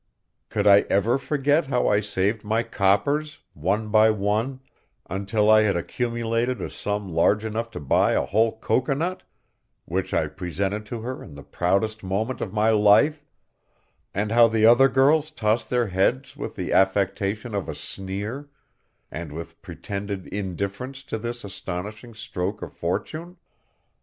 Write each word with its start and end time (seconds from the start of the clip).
Could 0.49 0.65
I 0.65 0.79
ever 0.89 1.19
forget 1.19 1.67
how 1.67 1.87
I 1.87 1.99
saved 2.01 2.43
my 2.43 2.63
coppers, 2.63 3.37
one 3.53 3.89
by 3.89 4.09
one, 4.09 4.61
until 5.07 5.47
I 5.47 5.61
had 5.61 5.77
accumulated 5.77 6.59
a 6.59 6.71
sum 6.71 7.07
large 7.13 7.45
enough 7.45 7.69
to 7.69 7.79
buy 7.79 8.13
a 8.13 8.25
whole 8.25 8.57
cocoanut, 8.57 9.21
which 9.85 10.11
I 10.11 10.25
presented 10.27 10.87
to 10.87 11.01
her 11.01 11.21
in 11.23 11.35
the 11.35 11.43
proudest 11.43 12.03
moment 12.03 12.41
of 12.41 12.51
my 12.51 12.71
life, 12.71 13.23
and 14.11 14.31
how 14.31 14.47
the 14.47 14.65
other 14.65 14.89
girls 14.89 15.29
tossed 15.29 15.69
their 15.69 15.85
heads 15.89 16.35
with 16.35 16.55
the 16.55 16.73
affectation 16.73 17.53
of 17.53 17.69
a 17.69 17.75
sneer, 17.75 18.49
and 19.11 19.31
with 19.31 19.61
pretended 19.61 20.25
indifference 20.29 21.03
to 21.03 21.19
this 21.19 21.43
astonishing 21.43 22.15
stroke 22.15 22.63
of 22.63 22.73
fortune? 22.73 23.37